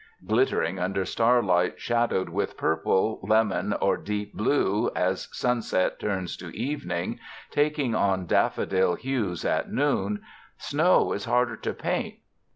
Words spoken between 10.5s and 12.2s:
snow is harder to paint.